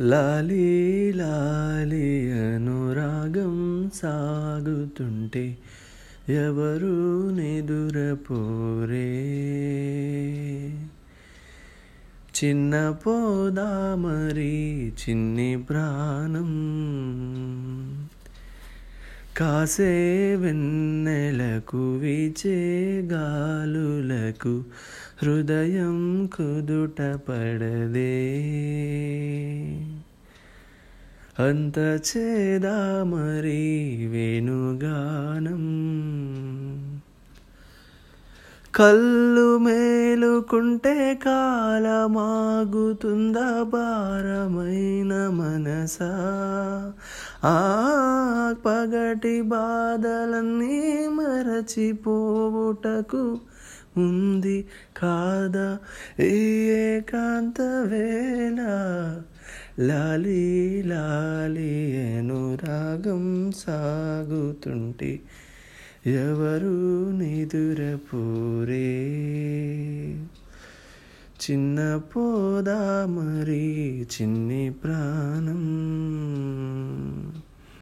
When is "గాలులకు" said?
23.12-24.64